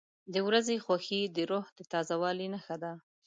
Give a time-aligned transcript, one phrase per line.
[0.33, 2.91] •د ورځې خوښي د روح د تازه والي نښه ده.